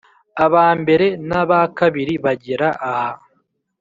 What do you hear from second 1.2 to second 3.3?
n aba kabiri bagera aha